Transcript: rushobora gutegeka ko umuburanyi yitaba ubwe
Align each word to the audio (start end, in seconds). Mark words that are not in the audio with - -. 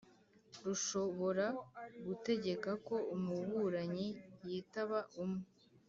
rushobora 0.63 1.45
gutegeka 2.05 2.71
ko 2.87 2.95
umuburanyi 3.15 4.07
yitaba 4.47 4.99
ubwe 5.21 5.43